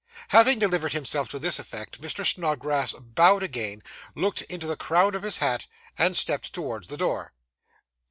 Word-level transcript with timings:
Having 0.29 0.57
delivered 0.57 0.93
himself 0.93 1.29
to 1.29 1.37
this 1.37 1.59
effect, 1.59 2.01
Mr. 2.01 2.25
Snodgrass 2.25 2.93
bowed 2.93 3.43
again, 3.43 3.83
looked 4.15 4.41
into 4.41 4.65
the 4.65 4.75
crown 4.75 5.13
of 5.13 5.21
his 5.21 5.37
hat, 5.37 5.67
and 5.95 6.17
stepped 6.17 6.51
towards 6.53 6.87
the 6.87 6.97
door. 6.97 7.33